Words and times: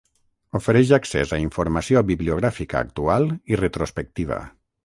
Ofereix 0.59 0.93
accés 0.97 1.33
a 1.37 1.39
informació 1.43 2.03
bibliogràfica 2.13 2.83
actual 2.89 3.29
i 3.55 3.63
retrospectiva. 3.65 4.45